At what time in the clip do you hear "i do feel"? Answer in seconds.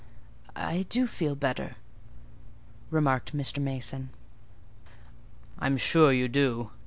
0.55-1.35